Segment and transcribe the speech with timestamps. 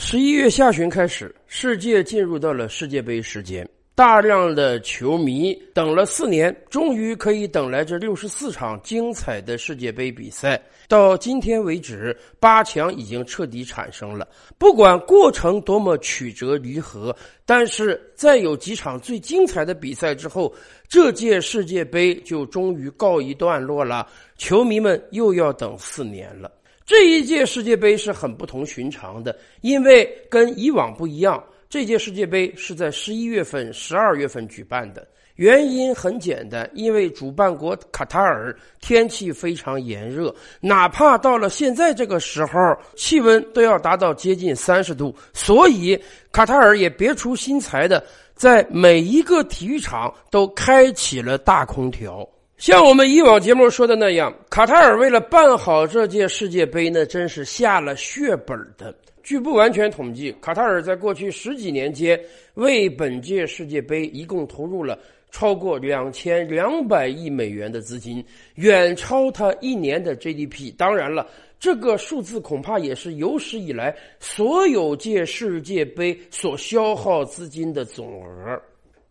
[0.00, 10.62] 十一月下旬开始，世界进入到了世界杯时间，大量的球迷等了四年，终于可以等来这六十四场精彩的世界杯比赛。
[10.86, 14.26] 到今天为止，八强已经彻底产生了。
[14.56, 20.54] 不管过程多么曲折离合，但是在有几场最精彩的比赛之后，
[20.88, 24.06] 这届世界杯就终于告一段落了。
[24.36, 26.48] 球迷们又要等四年了。
[26.88, 35.06] 这一届世界杯是很不同寻常的，因为跟以往不一样，这届世界杯是在十一月份、十二月份举办的。
[35.34, 42.58] 原因很简单，因为主办国卡塔尔天气非常炎热，哪怕到了现在这个时候，
[42.96, 46.02] 气温都要达到接近三十度，所以
[46.32, 48.02] 卡塔尔也别出心裁的，
[48.34, 52.26] 在每一个体育场都开启了大空调。
[52.58, 58.92] 像我们以往节目说的那样，卡塔尔为了办好这届世界杯呢，真是下了血本的。
[59.22, 62.20] 据不完全统计，卡塔尔在过去十几年间
[62.54, 64.98] 为本届世界杯一共投入了
[65.30, 68.24] 超过两千两百亿美元的资金，
[68.56, 70.74] 远超他一年的 GDP。
[70.76, 71.24] 当然了，
[71.60, 78.60] 这个数字恐怕也是有史以来所有届世界杯所消耗资金的总额。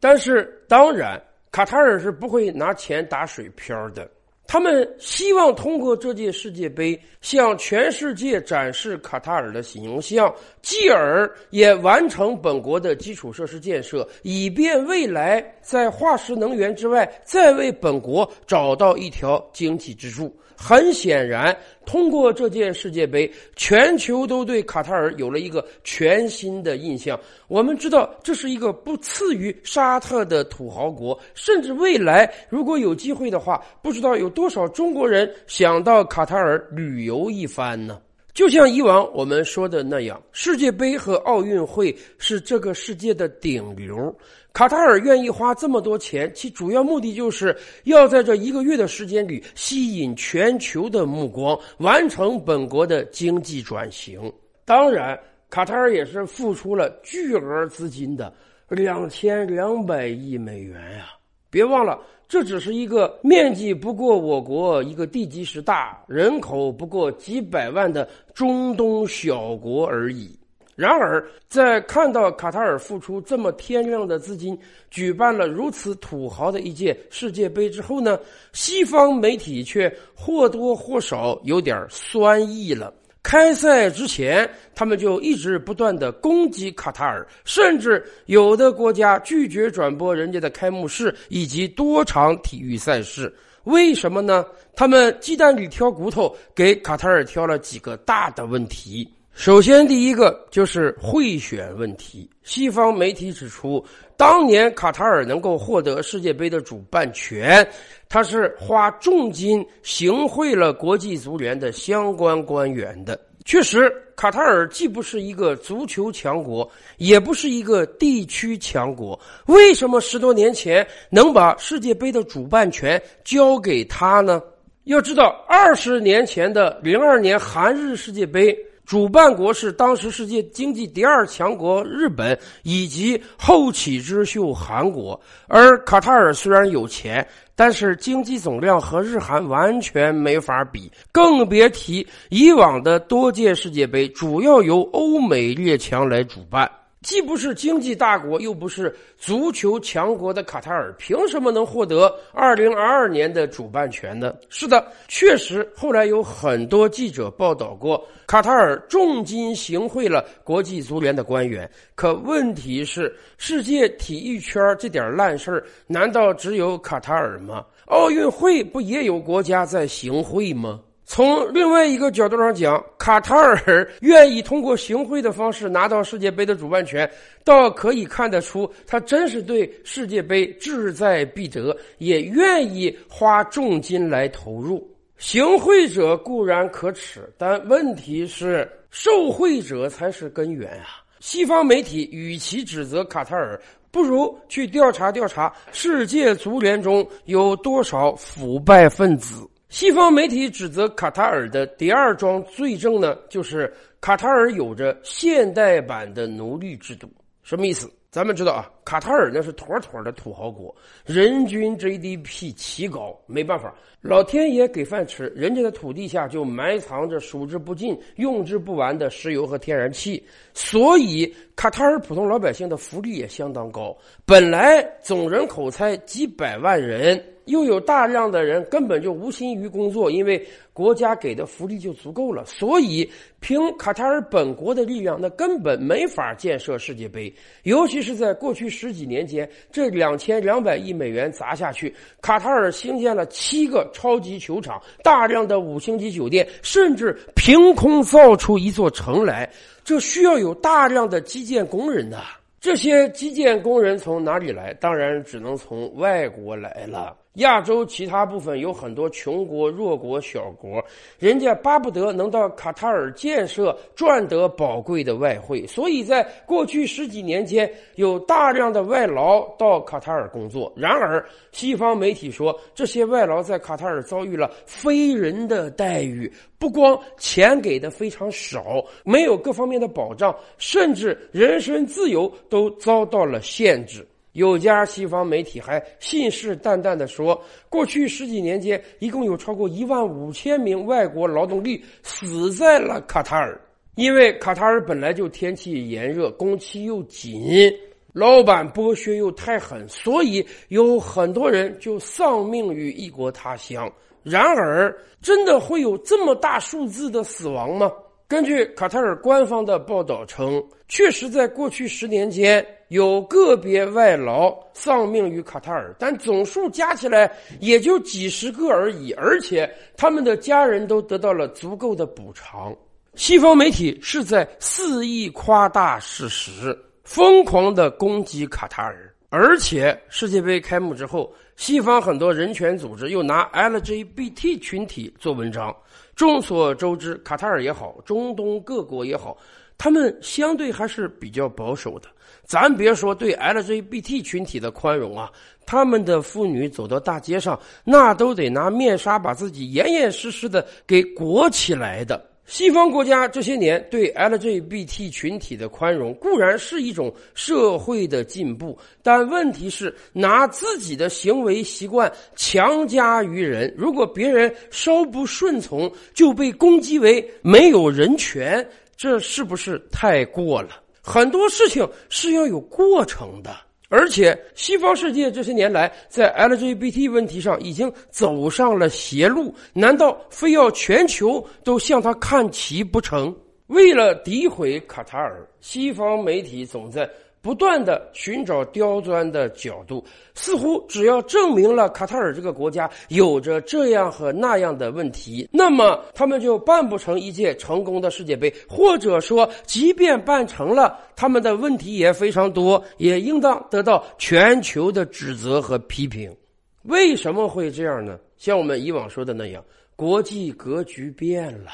[0.02, 1.18] 但是，当然。
[1.58, 4.08] 卡塔尔是不会拿钱打水漂的，
[4.46, 20.32] 他们希望通过这届世界杯向全世界展示卡塔尔的形象，继而也完成本国的基础设施建设，以便未来在化石能源之外再为本国找到一条经济支柱。
[20.56, 21.56] 很显然，
[21.88, 27.18] 通过这届世界杯，全球都对卡塔尔有了一个全新的印象。
[27.48, 38.02] 我们知道，这是一个不次于沙特的土豪国，甚至未来如果有机会的话，不知道有多少中国人想到卡塔尔旅游一番呢？
[38.38, 44.16] 就像以往我们说的那样，世界杯和奥运会是这个世界的顶流。
[44.54, 54.32] 卡塔尔愿意花这么多钱，其主要目的就是要在这一个月的时间里吸引全球的目光，完成本国的经济转型。
[54.66, 58.32] 当然，卡塔尔也是付出了巨额资金的，
[58.70, 61.08] 两千两百亿美元呀！
[61.50, 62.00] 别忘了。
[62.28, 70.38] 这只是一个面积不过我国一个地级市大、人口不过几百万的中东小国而已。
[70.76, 74.56] 然而，在看到卡塔尔付出这么天量的资金，
[74.92, 78.20] 举办了如此土豪的一届世界杯之后呢，
[78.54, 82.94] 西方媒体却或多或少有点酸意了。
[83.28, 93.36] 开赛之前，他们就一直不断的攻击卡塔尔，甚至有的国家拒绝转播人家的开幕式以及多场体育赛事。
[93.66, 94.46] 为什么呢？
[94.74, 99.06] 他们鸡蛋里挑骨头，给卡塔尔挑了几个大的问题。
[99.38, 102.28] 首先，第一个就是贿选问题。
[102.42, 103.86] 西方媒体指出，
[104.18, 107.66] 当年卡塔尔能够获得世界杯的主办权，
[108.10, 113.18] 他是花重金行贿了国际足联的相关官员的。
[113.46, 119.18] 确实，卡塔尔既不是一个足球强国，也不是一个地区强国。
[119.46, 124.42] 为什么十多年前能把世界杯的主办权交给他呢？
[124.86, 128.58] 要知道，二十年前的零二年韩日世界杯。
[128.88, 146.72] 主办国是当时世界经济第二强国日本以及后起之秀韩国，而卡塔尔虽然有钱，但是经济总量和日韩完全没法比，更别提以往的多届世界杯主要由欧美列强来主办。
[147.04, 154.36] 既不是经济大国，又不是足球强国的卡塔尔，凭什么能获得二零二二年的主办权呢？
[154.50, 161.70] 是的，确实，后来有很多记者报道过，卡塔尔重金行贿了国际足联的官员。
[161.94, 167.64] 可问题是，世界体育圈这点烂事儿，难道只有卡塔尔吗？
[167.86, 170.82] 奥运会不也有国家在行贿吗？
[171.10, 177.10] 从另外一个角度上讲，卡塔尔愿意通过行贿的方式拿到世界杯的主办权，
[177.46, 184.86] 倒可以看得出，他真是对世界杯志在必得，也愿意花重金来投入。
[185.18, 191.02] 行贿者固然可耻，但问题是受贿者才是根源啊！
[191.22, 193.60] 西方媒体与其指责卡塔尔，
[193.92, 199.48] 不如去调查调查世界足联中有多少腐败分子。
[199.70, 207.12] 西方媒体指责卡塔尔的第二桩罪证呢，就是卡塔尔有着现代版的奴隶制度。
[207.44, 207.92] 什么意思？
[208.10, 210.74] 咱们知道啊，卡塔尔那是妥妥的土豪国，
[211.06, 223.94] 人均 GDP 奇高，没办法，老天爷给饭吃，人家的土地下就埋藏着数之不尽、用之不完的石油和天然气，所以卡塔尔普通老百姓的福利也相当高。
[224.26, 227.22] 本来总人口才几百万人。
[227.48, 237.34] 又有大量的人根本就无心于工作，因为国家给的福利就足够了，所以凭卡塔尔本国的力量，那根本没法建设世界杯。
[237.64, 241.92] 尤其是在过去十几年间，这两千两百亿美元砸下去，
[242.22, 249.50] 卡塔尔兴建了七个超级球场、大量的五星级酒店，甚至凭空造出一座城来，
[249.84, 252.22] 这需要有大量的基建工人的。
[252.60, 254.74] 这些基建工人从哪里来？
[254.76, 257.16] 当然只能从外国来了。
[257.38, 260.84] 亚洲其他部分有很多穷国、弱国、小国，
[261.20, 265.66] 人家巴不得能到卡塔尔建设，赚得宝贵的外汇。
[265.68, 270.72] 所以在过去十几年间，有大量的外劳到卡塔尔工作。
[270.76, 284.06] 然而，西方媒体说，这些外劳在卡塔尔遭遇了非人的待遇，不光钱给的非常少，没有各方面的保障，甚至人身自由都遭到了限制。
[284.38, 293.60] 有家西方媒体还信誓旦旦地说，过去十几年间，一共有超过一万五千名外国劳动力死在了卡塔尔。
[293.96, 297.74] 因为卡塔尔本来就天气炎热，工期又紧，
[298.14, 303.92] 老板剥削又太狠，所以有很多人就丧命于异国他乡。
[304.22, 307.92] 然而，真的会有这么大数字的死亡吗？
[308.28, 317.30] 根据卡塔尔官方的报道称，确实在过去十年间有个别外劳丧命于卡塔尔，但总数加起来
[317.60, 322.76] 也就几十个而已，而且他们的家人都得到了足够的补偿。
[323.16, 335.76] 西方媒体是在肆意夸大事实，疯狂的攻击卡塔尔，而且世界杯开幕之后，西方很多人权组织又拿 LGBT 群体做文章。
[336.16, 339.38] 众所周知，卡塔尔也好，中东各国也好，
[339.78, 342.08] 他们相对还是比较保守的。
[342.46, 345.30] 咱别说对 LGBT 群体的宽容啊，
[345.66, 352.26] 他们的妇女走到大街上，那都得拿面纱把自己严严实实的给裹起来的。
[352.46, 368.66] 西方国家这些年对 LGBT 群体的宽容固然是一种社会的进步，但问题是拿自己的行为习惯强加于人，如果别人稍不顺从就被攻击为没有人权，
[368.98, 370.82] 这是不是太过了？
[371.02, 373.56] 很多事情是要有过程的。
[373.90, 383.34] 而且，西方世界这些年来在 LGBT 问题上已经走上了邪路，难道非要全球都向他看齐不成？
[383.68, 387.10] 为了诋毁卡塔尔，西方媒体总在。
[387.42, 390.04] 不断的寻找刁钻的角度，
[390.36, 406.36] 似乎只要证明了卡塔尔这个国家有着这样和那样的问题，那么他们就办不成一届成功的世界杯，或者说，即便办成了，他们的问题也非常多，也应当得到全球的指责和批评。
[406.84, 408.20] 为什么会这样呢？
[408.38, 409.64] 像我们以往说的那样，
[409.96, 411.72] 国际格局变了，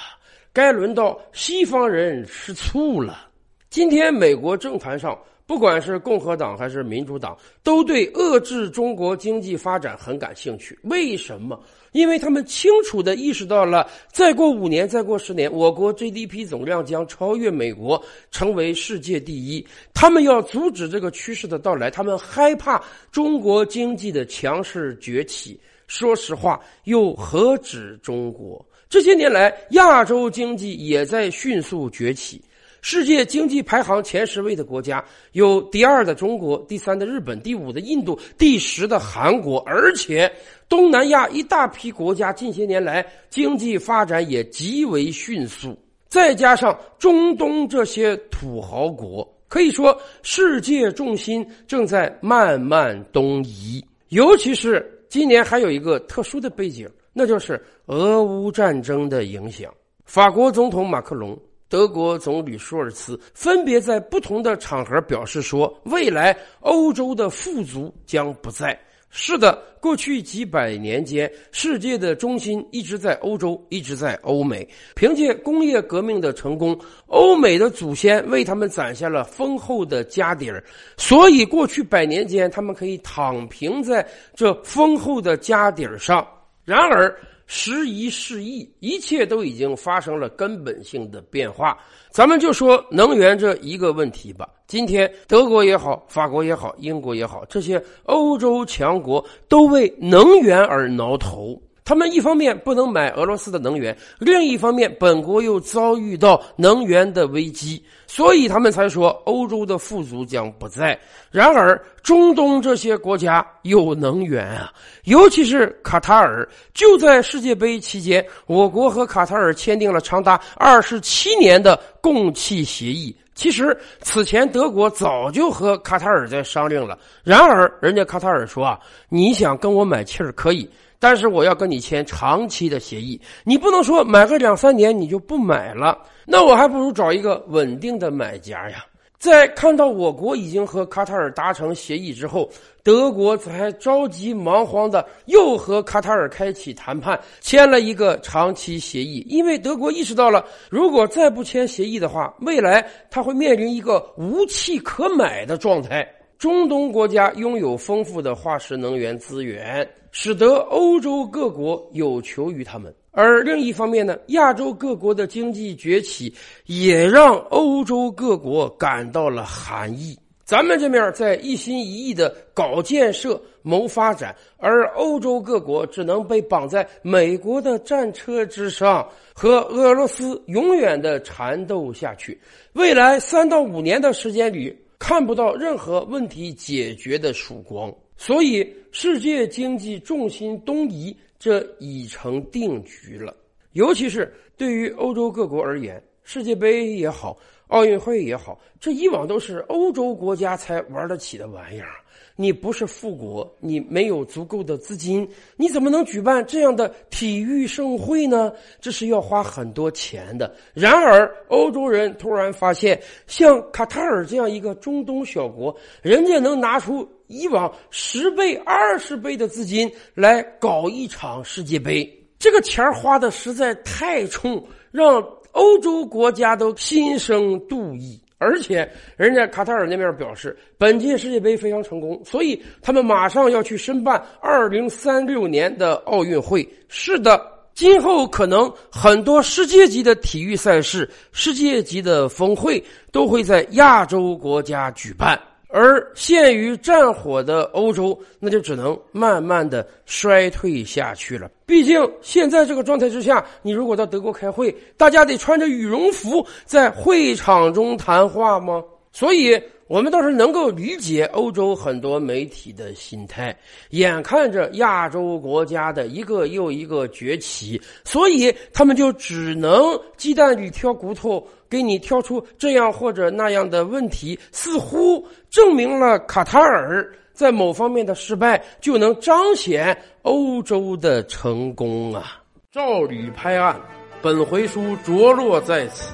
[0.51, 3.27] 该轮到西方人吃醋了。
[3.69, 5.17] 今天美国政坛上。
[5.45, 10.77] 不管是共和党还是民主党，都对遏制中国经济发展很感兴趣。
[10.83, 11.61] 为什么？
[11.91, 19.65] 因为他们清楚地意识到了，再过五年、再过十年，我国 GDP 总量将超越美国，成为世界第一。
[19.93, 22.81] 他们要阻止这个趋势的到来，他们害怕
[23.11, 25.59] 中国经济的强势崛起。
[25.85, 28.65] 说实话，又何止中国？
[28.89, 32.41] 这些年来，亚洲经济也在迅速崛起。
[32.83, 40.29] 世界经济排行前十位的国家有第二的中国、第三的日本、第五的印度、第十的韩国，而且
[40.67, 45.73] 东南亚一大批国家近些年来经济发展也极为迅速。
[46.09, 53.81] 再加上中东这些土豪国，可以说世界重心正在慢慢东移。
[54.09, 59.73] 尤其是今年还有一个特殊的背景，那就是俄乌战争的影响。
[60.03, 61.39] 法国总统马克龙。
[61.73, 74.67] 德国总理舒尔茨分别在不同的场合表示说：“未来欧洲的富足将不在。”是的，过去几百年间，世界的中心一直在欧洲，一直在欧美。
[74.93, 80.63] 凭借工业革命的成功，欧美的祖先为他们攒下了丰厚的家底儿，
[80.95, 86.23] 所以过去百年间，他们可以躺平在这丰厚的家底儿上。
[86.65, 87.19] 然而，
[87.55, 91.77] 时移世易，一切都已经发生了根本性的变化。
[92.09, 94.49] 咱们就说能源这一个问题吧。
[94.65, 101.61] 今天德国也好，法国也好，英国也好，这些欧洲强国都为能源而挠头。
[101.85, 110.97] 他们一方面不能买俄罗斯的能源，另一方面本国又遭遇到能源的危机，所以他们才说欧洲的富足将不在。
[111.29, 114.71] 然而，中东这些国家有能源啊，
[115.03, 116.47] 尤其是卡塔尔。
[116.73, 123.15] 就在世界杯期间，我国和卡塔尔签订了长达二十七年的供气协议。
[123.35, 130.69] 其实此前德国早就和卡塔尔在商量了，然而人家卡塔尔说啊，你想跟我买气儿可以。
[131.03, 135.99] 但是我要跟你签长期的协议，你不能说买个两三年你就不买了。
[136.25, 138.85] 那我还不如找一个稳定的买家呀。
[139.19, 142.49] 在看到我国已经和卡塔尔达成协议之后，
[142.83, 149.25] 德国才着急忙慌的又和卡塔尔开启谈判，签了一个长期协议。
[149.27, 156.07] 因为德国意识到了，如果再不签协议的话，未来他会面临一个无气可买的状态。
[156.39, 166.31] 中东国家拥有丰富的化石能源资源，使得欧洲各国有求于他们；而另一方面呢，亚洲各国的经济崛起
[166.67, 170.15] 也让欧洲各国感到了寒意。
[170.45, 182.39] 咱们这面在一心一意的搞建设、谋发展，而欧洲各国只能被绑在美国的战车之上，和俄罗斯永远的缠斗下去。
[182.73, 184.77] 未来三到五年的时间里。
[184.99, 193.35] 看不到任何问题解决的曙光，所以世界经济重心东移，这已成定局了。
[193.71, 197.35] 尤其是对于欧洲各国而言，世界杯也好，
[197.69, 201.89] 奥运会也好，这以往都是欧洲国家才玩得起的玩意儿。
[202.35, 208.51] 你不是富国，你没有足够的资金，你怎么能举办这样的体育盛会呢？
[208.79, 210.55] 这是要花很多钱的。
[210.73, 228.19] 然而，欧洲人突然发现，像卡塔尔这样一个中东小国，人家能拿出以往十倍、二十倍的资金来搞一场世界杯，这个钱花的实在太冲，让欧洲国家都心生妒意。
[228.39, 236.67] 而且，人家卡塔尔那边表示，本届世界杯非常成功，所以他们马上要去申办二零三六年的奥运会。
[236.89, 237.41] 是的，
[237.73, 245.39] 今后可能很多世界级的体育赛事、世界级的峰会都会在亚洲国家举办。
[245.73, 251.49] 而陷于战火的欧洲，那就只能慢慢的衰退下去了。
[251.65, 258.83] 毕竟现在这个状态之下，你如果到德国开会，大家得穿着羽绒服在会场中谈话吗？
[259.11, 259.59] 所以。
[259.87, 263.55] 我们倒是能够理解欧洲很多媒体的心态，
[263.89, 282.41] 眼看着亚洲国家的一个又一个崛起，所以他们就只能鸡蛋里挑骨头，给你挑出这样或者那样的问题，似乎证明了卡塔尔在某方面的失败，就能彰显欧洲的成功啊！
[282.71, 283.79] 照吕拍案，
[284.21, 286.13] 本回书着落在此。